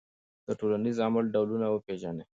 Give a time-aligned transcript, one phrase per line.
[0.47, 2.23] د ټولنیز عمل ډولونه وپېژنئ.